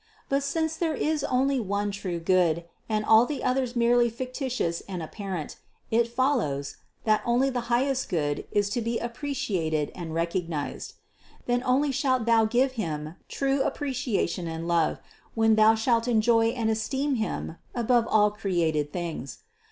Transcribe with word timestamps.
But 0.29 0.41
since 0.41 0.75
there 0.77 0.95
is 0.95 1.23
only 1.25 1.59
one 1.59 1.91
true 1.91 2.19
Good, 2.19 2.65
and 2.89 3.05
all 3.05 3.27
the 3.27 3.43
others 3.43 3.75
merely 3.75 4.09
fictitious 4.09 4.81
and 4.87 5.03
apparent, 5.03 5.57
it 5.91 6.07
follows, 6.07 6.77
that 7.03 7.21
only 7.23 7.51
the 7.51 7.69
highest 7.69 8.09
Good 8.09 8.45
is 8.51 8.71
to 8.71 8.81
be 8.81 8.97
appreciated 8.97 9.91
and 9.93 10.11
recognized. 10.15 10.93
Then 11.45 11.61
only 11.63 11.91
shalt 11.91 12.25
thou 12.25 12.45
give 12.45 12.71
Him 12.71 13.13
true 13.27 13.61
appreciation 13.61 14.47
and 14.47 14.67
love, 14.67 14.97
when 15.35 15.53
thou 15.53 15.75
shalt 15.75 16.07
enjoy 16.07 16.47
and 16.47 16.71
esteem 16.71 17.17
Him 17.17 17.57
above 17.75 18.07
all 18.07 18.31
created 18.31 18.91
things. 18.91 19.43